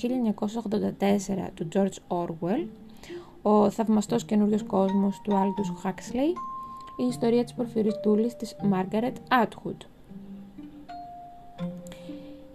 1984 0.99 1.49
του 1.53 1.67
George 1.73 2.17
Orwell, 2.17 2.67
ο 3.41 3.69
θαυμαστός 3.69 4.25
καινούριος 4.25 4.63
κόσμος 4.63 5.21
του 5.23 5.31
Aldous 5.31 5.87
Huxley, 5.87 6.33
η 6.97 7.05
ιστορία 7.09 7.43
της 7.43 7.53
Πορφυριστούλης 7.53 8.35
της 8.35 8.55
Margaret 8.71 9.43
Atwood. 9.43 9.92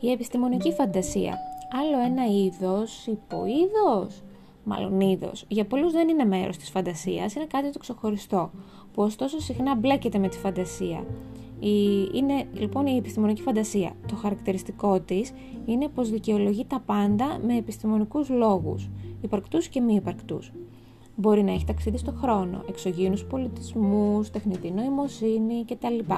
Η 0.00 0.10
επιστημονική 0.10 0.72
φαντασία. 0.72 1.38
Άλλο 1.82 2.04
ένα 2.04 2.24
είδος, 2.26 3.06
υποείδος, 3.06 4.22
μάλλον 4.64 5.00
είδος. 5.00 5.44
Για 5.48 5.66
πολλούς 5.66 5.92
δεν 5.92 6.08
είναι 6.08 6.24
μέρος 6.24 6.56
της 6.56 6.70
φαντασίας, 6.70 7.34
είναι 7.34 7.46
κάτι 7.46 7.72
το 7.72 7.78
ξεχωριστό, 7.78 8.50
που 8.92 9.02
ωστόσο 9.02 9.40
συχνά 9.40 9.74
μπλέκεται 9.74 10.18
με 10.18 10.28
τη 10.28 10.38
φαντασία. 10.38 11.04
Η, 11.60 12.02
είναι 12.12 12.44
λοιπόν 12.52 12.86
η 12.86 12.96
επιστημονική 12.96 13.42
φαντασία. 13.42 13.92
Το 14.08 14.14
χαρακτηριστικό 14.14 15.00
της 15.00 15.32
είναι 15.66 15.88
πως 15.88 16.10
δικαιολογεί 16.10 16.64
τα 16.64 16.82
πάντα 16.86 17.38
με 17.46 17.56
επιστημονικούς 17.56 18.28
λόγους, 18.28 18.88
υπαρκτούς 19.20 19.68
και 19.68 19.80
μη 19.80 19.94
υπαρκτούς. 19.94 20.52
Μπορεί 21.14 21.42
να 21.42 21.52
έχει 21.52 21.64
ταξίδι 21.64 21.98
στο 21.98 22.12
χρόνο, 22.12 22.64
εξωγήινους 22.68 23.24
πολιτισμούς, 23.24 24.30
τεχνητή 24.30 24.70
νοημοσύνη 24.70 25.64
κτλ. 25.64 26.12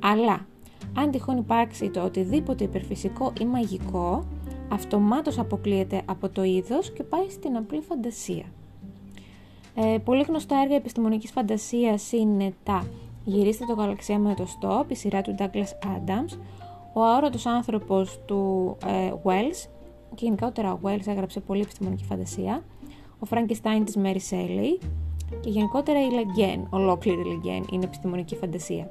Αλλά 0.00 0.46
αν 0.94 1.10
τυχόν 1.10 1.36
υπάρξει 1.36 1.90
το 1.90 2.04
οτιδήποτε 2.04 2.64
υπερφυσικό 2.64 3.32
ή 3.40 3.44
μαγικό, 3.44 4.24
αυτομάτως 4.68 5.38
αποκλείεται 5.38 6.02
από 6.04 6.28
το 6.28 6.42
είδος 6.42 6.92
και 6.92 7.02
πάει 7.02 7.30
στην 7.30 7.56
απλή 7.56 7.80
φαντασία. 7.80 8.44
Ε, 9.74 9.98
πολύ 10.04 10.22
γνωστά 10.22 10.56
έργα 10.62 10.74
επιστημονικής 10.74 11.30
φαντασίας 11.30 12.12
είναι 12.12 12.54
τα 12.64 12.86
«Γυρίστε 13.24 13.64
το 13.64 13.72
γαλαξία 13.72 14.18
με 14.18 14.34
το 14.34 14.46
στόπ», 14.46 14.90
η 14.90 14.94
σειρά 14.94 15.22
του 15.22 15.34
Douglas 15.38 15.86
Adams, 15.86 16.38
«Ο 16.92 17.04
αόρατος 17.04 17.46
άνθρωπος» 17.46 18.18
του 18.26 18.76
ε, 18.86 19.12
Wells, 19.24 19.68
και 20.14 20.24
γενικότερα 20.24 20.72
ο 20.72 20.78
Wells 20.82 21.06
έγραψε 21.06 21.40
πολύ 21.40 21.60
επιστημονική 21.60 22.04
φαντασία, 22.04 22.62
«Ο 23.18 23.26
Frankenstein» 23.30 23.82
της 23.84 23.96
Mary 24.02 24.18
Shelley 24.30 24.86
και 25.40 25.50
γενικότερα 25.50 26.00
η 26.00 26.08
Legend, 26.10 26.62
ολόκληρη 26.70 27.22
Legend 27.22 27.72
είναι 27.72 27.84
επιστημονική 27.84 28.36
φαντασία 28.36 28.90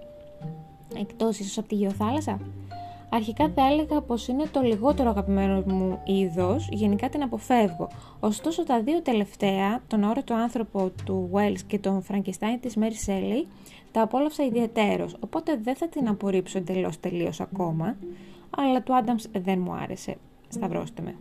εκτός 0.97 1.39
ίσως 1.39 1.57
από 1.57 1.67
τη 1.67 1.75
γεωθάλασσα. 1.75 2.39
Αρχικά 3.09 3.51
θα 3.55 3.67
έλεγα 3.67 4.01
πως 4.01 4.27
είναι 4.27 4.45
το 4.51 4.61
λιγότερο 4.61 5.09
αγαπημένο 5.09 5.63
μου 5.65 5.99
είδος, 6.05 6.69
γενικά 6.71 7.09
την 7.09 7.21
αποφεύγω. 7.21 7.87
Ωστόσο 8.19 8.63
τα 8.63 8.81
δύο 8.81 9.01
τελευταία, 9.01 9.81
τον 9.87 10.03
αόρατο 10.03 10.33
άνθρωπο 10.33 10.91
του 11.05 11.29
Wells 11.33 11.59
και 11.67 11.79
τον 11.79 12.03
Frankenstein 12.09 12.57
της 12.59 12.77
Mary 12.79 13.09
Shelley, 13.09 13.45
τα 13.91 14.01
απόλαυσα 14.01 14.43
ιδιαίτερος, 14.43 15.15
οπότε 15.19 15.59
δεν 15.63 15.75
θα 15.75 15.87
την 15.87 16.07
απορρίψω 16.07 16.57
εντελώς 16.57 16.99
τελείως 16.99 17.39
ακόμα, 17.41 17.95
αλλά 18.57 18.83
του 18.83 18.93
Adams 19.03 19.41
δεν 19.43 19.59
μου 19.59 19.73
άρεσε. 19.73 20.17
Σταυρώστε 20.47 21.01
με. 21.01 21.15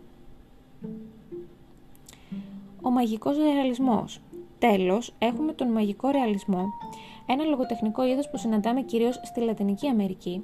Ο 2.81 2.89
μαγικός 2.89 3.37
ρεαλισμός. 3.37 4.19
Τέλος, 4.59 5.13
έχουμε 5.17 5.53
τον 5.53 5.67
μαγικό 5.67 6.09
ρεαλισμό, 6.09 6.65
ένα 7.25 7.43
λογοτεχνικό 7.43 8.05
είδος 8.05 8.29
που 8.29 8.37
συναντάμε 8.37 8.81
κυρίως 8.81 9.19
στη 9.23 9.39
Λατινική 9.41 9.87
Αμερική, 9.87 10.43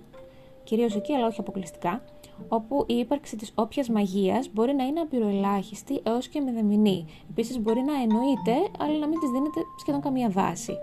κυρίως 0.63 0.95
εκεί 0.95 1.13
αλλά 1.13 1.27
όχι 1.27 1.39
αποκλειστικά, 1.39 2.01
όπου 2.47 2.85
η 2.87 2.93
ύπαρξη 2.97 3.35
της 3.35 3.51
όποιας 3.55 3.89
μαγείας 3.89 4.49
μπορεί 4.53 4.73
να 4.73 4.83
είναι 4.83 4.99
απειροελάχιστη 4.99 5.99
έως 6.03 6.27
και 6.27 6.39
μηδαμινή. 6.39 7.05
Επίσης 7.29 7.59
μπορεί 7.59 7.81
να 7.81 7.93
εννοείται, 7.93 8.53
αλλά 8.79 8.97
να 8.97 9.07
μην 9.07 9.19
της 9.19 9.29
δίνεται 9.29 9.59
σχεδόν 9.79 10.01
καμία 10.01 10.29
βάση. 10.29 10.77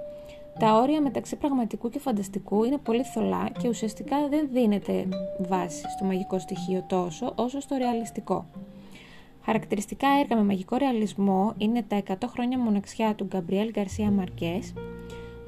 Τα 0.59 0.75
όρια 0.75 1.00
μεταξύ 1.00 1.37
πραγματικού 1.37 1.88
και 1.88 1.99
φανταστικού 1.99 2.64
είναι 2.64 2.78
πολύ 2.78 3.02
θολά 3.02 3.49
και 3.59 3.69
ουσιαστικά 3.69 4.28
δεν 4.28 4.49
δίνεται 4.52 5.09
βάση 5.38 5.85
στο 5.97 6.05
μαγικό 6.05 6.38
στοιχείο 6.38 6.85
τόσο 6.88 7.33
όσο 7.37 7.61
στο 7.61 7.76
ρεαλιστικό. 7.76 8.47
Χαρακτηριστικά 9.45 10.09
έργα 10.21 10.37
με 10.37 10.43
μαγικό 10.43 10.76
ρεαλισμό 10.76 11.55
είναι 11.59 11.83
τα 11.83 12.02
100 12.09 12.14
χρόνια 12.26 12.59
μοναξιά 12.59 13.14
του 13.14 13.25
Γκαμπριέλ 13.25 13.71
Γκαρσία 13.71 14.11
Μαρκές, 14.11 14.73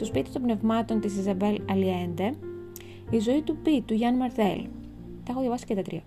το 0.01 0.07
σπίτι 0.07 0.31
των 0.31 0.43
πνευμάτων 0.43 1.01
της 1.01 1.17
Ιζαμπέλ 1.17 1.61
Αλιέντε, 1.71 2.35
η 3.11 3.19
ζωή 3.19 3.43
του 3.43 3.57
Πι 3.57 3.81
του 3.81 3.95
Γιαν 3.95 4.17
Μαρτέλ. 4.17 4.67
Τα 5.25 5.33
έχω 5.33 5.41
διαβάσει 5.41 5.65
και 5.65 5.75
τα 5.75 5.83
τρία. 5.83 6.03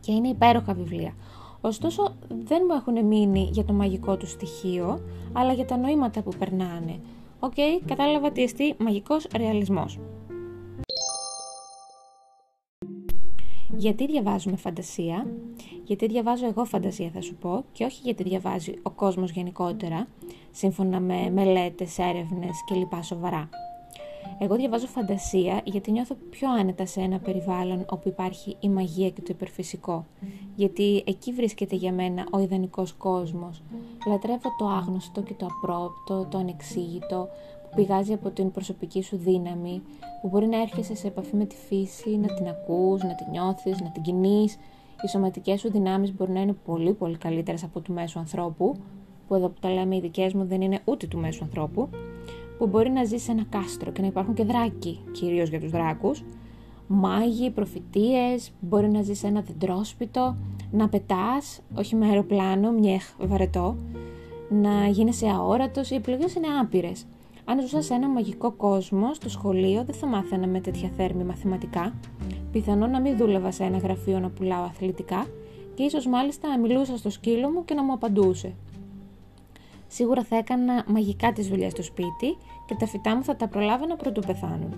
Και 0.00 0.12
είναι 0.12 0.28
υπέροχα 0.28 0.74
βιβλία. 0.74 1.14
Ωστόσο 1.60 2.16
δεν 2.28 2.62
μου 2.68 2.74
έχουν 2.74 3.06
μείνει 3.06 3.48
για 3.52 3.64
το 3.64 3.72
μαγικό 3.72 4.16
του 4.16 4.26
στοιχείο, 4.26 5.00
αλλά 5.32 5.52
για 5.52 5.64
τα 5.64 5.76
νοήματα 5.76 6.22
που 6.22 6.32
περνάνε. 6.38 7.00
OK, 7.40 7.52
okay, 7.56 7.82
κατάλαβα 7.86 8.30
τι 8.30 8.42
εστί 8.42 8.74
μαγικός 8.78 9.26
ρεαλισμός. 9.36 9.98
Γιατί 13.76 14.06
διαβάζουμε 14.06 14.56
φαντασία, 14.56 15.26
γιατί 15.84 16.06
διαβάζω 16.06 16.46
εγώ 16.46 16.64
φαντασία 16.64 17.10
θα 17.10 17.20
σου 17.20 17.34
πω 17.34 17.64
και 17.72 17.84
όχι 17.84 18.00
γιατί 18.04 18.22
διαβάζει 18.22 18.74
ο 18.82 18.90
κόσμος 18.90 19.30
γενικότερα, 19.30 20.06
σύμφωνα 20.50 21.00
με 21.00 21.30
μελέτες, 21.30 21.98
έρευνες 21.98 22.64
και 22.66 22.74
λοιπά 22.74 23.02
σοβαρά. 23.02 23.48
Εγώ 24.38 24.56
διαβάζω 24.56 24.86
φαντασία 24.86 25.60
γιατί 25.64 25.90
νιώθω 25.90 26.16
πιο 26.30 26.52
άνετα 26.52 26.86
σε 26.86 27.00
ένα 27.00 27.18
περιβάλλον 27.18 27.86
όπου 27.90 28.08
υπάρχει 28.08 28.56
η 28.60 28.68
μαγεία 28.68 29.10
και 29.10 29.20
το 29.20 29.28
υπερφυσικό. 29.30 30.06
Γιατί 30.56 31.02
εκεί 31.06 31.32
βρίσκεται 31.32 31.76
για 31.76 31.92
μένα 31.92 32.26
ο 32.30 32.38
ιδανικός 32.38 32.92
κόσμος. 32.92 33.62
Λατρεύω 34.08 34.54
το 34.58 34.66
άγνωστο 34.66 35.22
και 35.22 35.34
το 35.34 35.46
απρόπτο, 35.46 36.26
το 36.30 36.38
ανεξήγητο, 36.38 37.28
που 37.28 37.53
πηγάζει 37.74 38.12
από 38.12 38.30
την 38.30 38.50
προσωπική 38.50 39.02
σου 39.02 39.16
δύναμη, 39.16 39.82
που 40.20 40.28
μπορεί 40.28 40.46
να 40.46 40.60
έρχεσαι 40.60 40.94
σε 40.94 41.06
επαφή 41.06 41.36
με 41.36 41.44
τη 41.44 41.56
φύση, 41.56 42.16
να 42.16 42.34
την 42.34 42.48
ακούς, 42.48 43.02
να 43.02 43.14
την 43.14 43.26
νιώθεις, 43.30 43.80
να 43.80 43.90
την 43.90 44.02
κινείς. 44.02 44.58
Οι 45.02 45.08
σωματικές 45.08 45.60
σου 45.60 45.70
δυνάμεις 45.70 46.14
μπορεί 46.14 46.32
να 46.32 46.40
είναι 46.40 46.56
πολύ 46.64 46.92
πολύ 46.92 47.16
καλύτερες 47.16 47.64
από 47.64 47.80
του 47.80 47.92
μέσου 47.92 48.18
ανθρώπου, 48.18 48.76
που 49.28 49.34
εδώ 49.34 49.48
που 49.48 49.60
τα 49.60 49.70
λέμε 49.70 49.96
οι 49.96 50.00
δικές 50.00 50.32
μου 50.32 50.44
δεν 50.44 50.60
είναι 50.60 50.80
ούτε 50.84 51.06
του 51.06 51.18
μέσου 51.18 51.44
ανθρώπου, 51.44 51.88
που 52.58 52.66
μπορεί 52.66 52.90
να 52.90 53.04
ζεις 53.04 53.22
σε 53.22 53.30
ένα 53.30 53.44
κάστρο 53.48 53.90
και 53.90 54.00
να 54.00 54.06
υπάρχουν 54.06 54.34
και 54.34 54.44
δράκοι, 54.44 55.00
κυρίως 55.12 55.48
για 55.48 55.60
τους 55.60 55.70
δράκους, 55.70 56.24
μάγοι, 56.86 57.50
προφητείες, 57.50 58.52
μπορεί 58.60 58.90
να 58.90 59.02
ζεις 59.02 59.18
σε 59.18 59.26
ένα 59.26 59.40
δεντρόσπιτο, 59.40 60.36
να 60.70 60.88
πετάς, 60.88 61.60
όχι 61.76 61.96
με 61.96 62.06
αεροπλάνο, 62.06 62.70
μιέχ, 62.72 63.14
βαρετό, 63.20 63.76
να 64.48 64.86
γίνεσαι 64.86 65.26
αόρατος, 65.28 65.90
οι 65.90 65.94
επιλογές 65.94 66.34
είναι 66.34 66.46
άπειρες. 66.60 67.06
Αν 67.44 67.60
ζούσα 67.60 67.82
σε 67.82 67.94
ένα 67.94 68.08
μαγικό 68.08 68.52
κόσμο, 68.52 69.14
στο 69.14 69.28
σχολείο 69.28 69.84
δεν 69.84 69.94
θα 69.94 70.06
μάθαινα 70.06 70.46
με 70.46 70.60
τέτοια 70.60 70.90
θέρμη 70.96 71.24
μαθηματικά. 71.24 71.94
Πιθανόν 72.52 72.90
να 72.90 73.00
μην 73.00 73.16
δούλευα 73.16 73.50
σε 73.50 73.64
ένα 73.64 73.78
γραφείο 73.78 74.18
να 74.18 74.28
πουλάω 74.28 74.62
αθλητικά 74.62 75.26
και 75.74 75.82
ίσως 75.82 76.06
μάλιστα 76.06 76.48
να 76.48 76.58
μιλούσα 76.58 76.96
στο 76.96 77.10
σκύλο 77.10 77.50
μου 77.50 77.64
και 77.64 77.74
να 77.74 77.82
μου 77.82 77.92
απαντούσε. 77.92 78.54
Σίγουρα 79.86 80.22
θα 80.24 80.36
έκανα 80.36 80.84
μαγικά 80.86 81.32
τις 81.32 81.48
δουλειές 81.48 81.72
στο 81.72 81.82
σπίτι 81.82 82.36
και 82.66 82.74
τα 82.78 82.86
φυτά 82.86 83.16
μου 83.16 83.24
θα 83.24 83.36
τα 83.36 83.48
προλάβαινα 83.48 83.96
πρωτού 83.96 84.20
πεθάνουν. 84.20 84.74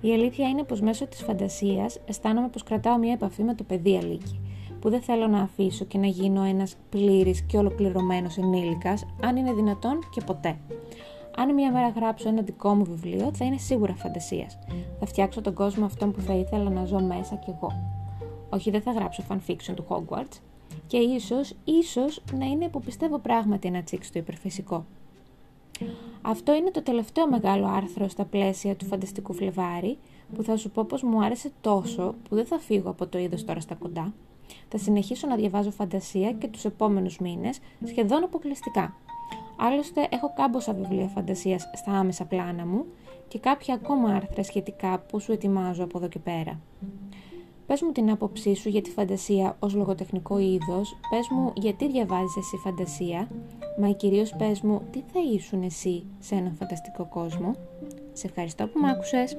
Η 0.00 0.12
αλήθεια 0.12 0.48
είναι 0.48 0.62
πως 0.62 0.80
μέσω 0.80 1.06
της 1.06 1.22
φαντασίας 1.22 2.00
αισθάνομαι 2.06 2.48
πως 2.48 2.62
κρατάω 2.62 2.98
μια 2.98 3.12
επαφή 3.12 3.42
με 3.42 3.54
το 3.54 3.64
παιδί 3.64 3.96
αλήκη, 3.96 4.40
που 4.80 4.90
δεν 4.90 5.00
θέλω 5.00 5.26
να 5.26 5.40
αφήσω 5.40 5.84
και 5.84 5.98
να 5.98 6.06
γίνω 6.06 6.42
ένας 6.42 6.76
πλήρης 6.90 7.42
και 7.42 7.56
ολοκληρωμένος 7.56 8.36
ενήλικας, 8.36 9.06
αν 9.22 9.36
είναι 9.36 9.52
δυνατόν 9.52 9.98
και 10.10 10.20
ποτέ. 10.26 10.56
Αν 11.36 11.54
μια 11.54 11.72
μέρα 11.72 11.88
γράψω 11.88 12.28
ένα 12.28 12.42
δικό 12.42 12.74
μου 12.74 12.84
βιβλίο, 12.84 13.30
θα 13.32 13.44
είναι 13.44 13.56
σίγουρα 13.56 13.94
φαντασίας. 13.94 14.58
Θα 15.00 15.06
φτιάξω 15.06 15.40
τον 15.40 15.54
κόσμο 15.54 15.84
αυτόν 15.84 16.12
που 16.12 16.20
θα 16.20 16.34
ήθελα 16.34 16.70
να 16.70 16.84
ζω 16.84 17.00
μέσα 17.00 17.34
κι 17.34 17.50
εγώ. 17.50 17.72
Όχι, 18.50 18.70
δεν 18.70 18.82
θα 18.82 18.90
γράψω 18.90 19.22
fanfiction 19.28 19.72
του 19.74 19.86
Hogwarts, 19.88 20.40
και 20.86 20.96
ίσως, 20.96 21.54
ίσως 21.64 22.22
να 22.38 22.46
είναι 22.46 22.68
που 22.68 22.80
πιστεύω 22.80 23.18
πράγματι 23.18 23.70
να 23.70 23.82
τσίξει 23.82 24.12
το 24.12 24.18
υπερφυσικό. 24.18 24.84
Αυτό 26.22 26.54
είναι 26.54 26.70
το 26.70 26.82
τελευταίο 26.82 27.28
μεγάλο 27.28 27.66
άρθρο 27.66 28.08
στα 28.08 28.24
πλαίσια 28.24 28.76
του 28.76 28.84
φανταστικού 28.84 29.32
Φλεβάρι 29.32 29.98
που 30.34 30.42
θα 30.42 30.56
σου 30.56 30.70
πω 30.70 30.84
πως 30.84 31.02
μου 31.02 31.24
άρεσε 31.24 31.50
τόσο 31.60 32.14
που 32.28 32.34
δεν 32.34 32.46
θα 32.46 32.58
φύγω 32.58 32.90
από 32.90 33.06
το 33.06 33.18
είδος 33.18 33.44
τώρα 33.44 33.60
στα 33.60 33.74
κοντά. 33.74 34.12
Θα 34.68 34.78
συνεχίσω 34.78 35.26
να 35.26 35.36
διαβάζω 35.36 35.70
φαντασία 35.70 36.32
και 36.32 36.48
τους 36.48 36.64
επόμενους 36.64 37.18
μήνες 37.18 37.58
σχεδόν 37.84 38.22
αποκλειστικά. 38.22 38.94
Άλλωστε 39.56 40.08
έχω 40.10 40.32
κάμποσα 40.36 40.74
βιβλία 40.74 41.08
φαντασίας 41.08 41.70
στα 41.74 41.92
άμεσα 41.92 42.24
πλάνα 42.24 42.66
μου 42.66 42.84
και 43.28 43.38
κάποια 43.38 43.74
ακόμα 43.74 44.14
άρθρα 44.14 44.42
σχετικά 44.42 44.98
που 44.98 45.20
σου 45.20 45.32
ετοιμάζω 45.32 45.84
από 45.84 45.98
εδώ 45.98 46.08
και 46.08 46.18
πέρα. 46.18 46.60
Πες 47.66 47.82
μου 47.82 47.92
την 47.92 48.10
άποψή 48.10 48.54
σου 48.54 48.68
για 48.68 48.82
τη 48.82 48.90
φαντασία 48.90 49.56
ως 49.58 49.74
λογοτεχνικό 49.74 50.38
είδος, 50.38 50.96
πες 51.10 51.28
μου 51.30 51.52
γιατί 51.56 51.88
διαβάζεις 51.88 52.36
εσύ 52.36 52.56
φαντασία, 52.56 53.28
μα 53.78 53.90
κυρίως 53.90 54.34
πες 54.36 54.60
μου 54.60 54.82
τι 54.90 55.02
θα 55.12 55.20
ήσουν 55.34 55.62
εσύ 55.62 56.04
σε 56.18 56.34
έναν 56.34 56.54
φανταστικό 56.54 57.06
κόσμο. 57.06 57.54
Σε 58.12 58.26
ευχαριστώ 58.26 58.66
που 58.66 58.78
μ' 58.78 58.84
άκουσες. 58.84 59.36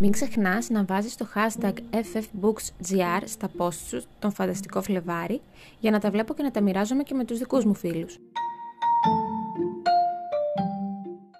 Μην 0.00 0.12
ξεχνάς 0.12 0.68
να 0.68 0.84
βάζεις 0.84 1.16
το 1.16 1.26
hashtag 1.34 1.72
FFBooksGR 1.90 3.22
στα 3.24 3.50
posts 3.58 3.72
σου 3.72 4.02
τον 4.18 4.32
Φανταστικό 4.32 4.82
Φλεβάρι 4.82 5.40
για 5.78 5.90
να 5.90 5.98
τα 5.98 6.10
βλέπω 6.10 6.34
και 6.34 6.42
να 6.42 6.50
τα 6.50 6.60
μοιράζομαι 6.60 7.02
και 7.02 7.14
με 7.14 7.24
τους 7.24 7.38
δικούς 7.38 7.64
μου 7.64 7.74
φίλους. 7.74 8.18